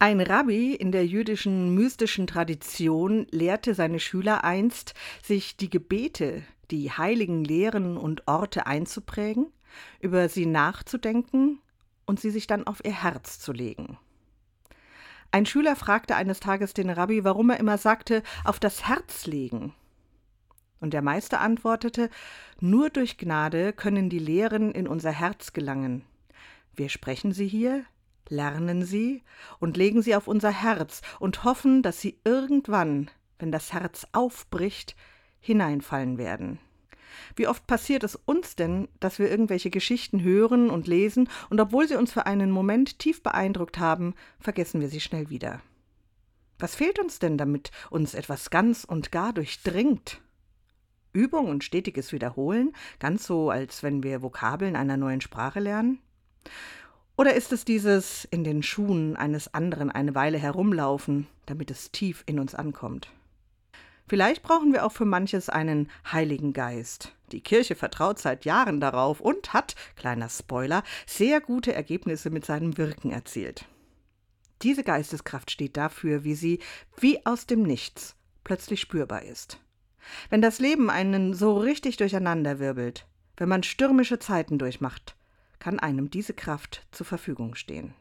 Ein 0.00 0.20
Rabbi 0.20 0.74
in 0.74 0.92
der 0.92 1.04
jüdischen 1.06 1.74
mystischen 1.74 2.28
Tradition 2.28 3.26
lehrte 3.32 3.74
seine 3.74 3.98
Schüler 3.98 4.44
einst, 4.44 4.94
sich 5.24 5.56
die 5.56 5.70
Gebete, 5.70 6.44
die 6.70 6.92
heiligen 6.92 7.42
Lehren 7.42 7.96
und 7.96 8.28
Orte 8.28 8.66
einzuprägen, 8.66 9.46
über 9.98 10.28
sie 10.28 10.46
nachzudenken 10.46 11.60
und 12.06 12.20
sie 12.20 12.30
sich 12.30 12.46
dann 12.46 12.64
auf 12.64 12.84
ihr 12.84 13.02
Herz 13.02 13.40
zu 13.40 13.52
legen. 13.52 13.98
Ein 15.32 15.46
Schüler 15.46 15.74
fragte 15.74 16.14
eines 16.14 16.38
Tages 16.38 16.74
den 16.74 16.90
Rabbi, 16.90 17.24
warum 17.24 17.50
er 17.50 17.58
immer 17.58 17.76
sagte, 17.76 18.22
auf 18.44 18.60
das 18.60 18.86
Herz 18.86 19.26
legen. 19.26 19.74
Und 20.78 20.94
der 20.94 21.02
Meister 21.02 21.40
antwortete, 21.40 22.08
nur 22.60 22.88
durch 22.88 23.18
Gnade 23.18 23.72
können 23.72 24.08
die 24.10 24.20
Lehren 24.20 24.70
in 24.70 24.86
unser 24.86 25.10
Herz 25.10 25.52
gelangen. 25.52 26.04
Wir 26.76 26.88
sprechen 26.88 27.32
sie 27.32 27.48
hier, 27.48 27.84
lernen 28.30 28.84
sie 28.84 29.22
und 29.58 29.76
legen 29.76 30.02
sie 30.02 30.14
auf 30.14 30.28
unser 30.28 30.50
Herz 30.50 31.02
und 31.18 31.44
hoffen, 31.44 31.82
dass 31.82 32.00
sie 32.00 32.20
irgendwann, 32.24 33.10
wenn 33.38 33.52
das 33.52 33.72
Herz 33.72 34.06
aufbricht, 34.12 34.96
hineinfallen 35.40 36.18
werden. 36.18 36.58
Wie 37.36 37.46
oft 37.46 37.66
passiert 37.66 38.04
es 38.04 38.16
uns 38.16 38.56
denn, 38.56 38.88
dass 39.00 39.18
wir 39.18 39.30
irgendwelche 39.30 39.70
Geschichten 39.70 40.22
hören 40.22 40.70
und 40.70 40.86
lesen, 40.86 41.28
und 41.50 41.60
obwohl 41.60 41.88
sie 41.88 41.96
uns 41.96 42.12
für 42.12 42.26
einen 42.26 42.50
Moment 42.50 42.98
tief 42.98 43.22
beeindruckt 43.22 43.78
haben, 43.78 44.14
vergessen 44.38 44.80
wir 44.80 44.88
sie 44.88 45.00
schnell 45.00 45.30
wieder. 45.30 45.60
Was 46.58 46.74
fehlt 46.74 46.98
uns 46.98 47.18
denn, 47.18 47.38
damit 47.38 47.70
uns 47.90 48.14
etwas 48.14 48.50
ganz 48.50 48.84
und 48.84 49.12
gar 49.12 49.32
durchdringt? 49.32 50.20
Übung 51.12 51.48
und 51.48 51.64
stetiges 51.64 52.12
Wiederholen, 52.12 52.72
ganz 52.98 53.26
so, 53.26 53.50
als 53.50 53.82
wenn 53.82 54.02
wir 54.02 54.22
Vokabeln 54.22 54.76
einer 54.76 54.96
neuen 54.96 55.20
Sprache 55.20 55.60
lernen? 55.60 56.00
Oder 57.18 57.34
ist 57.34 57.52
es 57.52 57.64
dieses 57.64 58.26
in 58.26 58.44
den 58.44 58.62
Schuhen 58.62 59.16
eines 59.16 59.52
anderen 59.52 59.90
eine 59.90 60.14
Weile 60.14 60.38
herumlaufen, 60.38 61.26
damit 61.46 61.68
es 61.68 61.90
tief 61.90 62.22
in 62.26 62.38
uns 62.38 62.54
ankommt? 62.54 63.10
Vielleicht 64.06 64.44
brauchen 64.44 64.72
wir 64.72 64.86
auch 64.86 64.92
für 64.92 65.04
manches 65.04 65.48
einen 65.48 65.90
Heiligen 66.12 66.52
Geist. 66.52 67.16
Die 67.32 67.40
Kirche 67.40 67.74
vertraut 67.74 68.20
seit 68.20 68.44
Jahren 68.44 68.78
darauf 68.78 69.20
und 69.20 69.52
hat, 69.52 69.74
kleiner 69.96 70.28
Spoiler, 70.28 70.84
sehr 71.06 71.40
gute 71.40 71.74
Ergebnisse 71.74 72.30
mit 72.30 72.46
seinem 72.46 72.78
Wirken 72.78 73.10
erzielt. 73.10 73.64
Diese 74.62 74.84
Geisteskraft 74.84 75.50
steht 75.50 75.76
dafür, 75.76 76.22
wie 76.22 76.36
sie, 76.36 76.60
wie 76.96 77.26
aus 77.26 77.46
dem 77.46 77.64
Nichts, 77.64 78.14
plötzlich 78.44 78.80
spürbar 78.80 79.24
ist. 79.24 79.58
Wenn 80.30 80.40
das 80.40 80.60
Leben 80.60 80.88
einen 80.88 81.34
so 81.34 81.58
richtig 81.58 81.96
durcheinanderwirbelt, 81.96 83.06
wenn 83.36 83.48
man 83.48 83.64
stürmische 83.64 84.20
Zeiten 84.20 84.58
durchmacht, 84.58 85.16
kann 85.58 85.78
einem 85.78 86.10
diese 86.10 86.34
Kraft 86.34 86.86
zur 86.92 87.06
Verfügung 87.06 87.54
stehen. 87.54 87.94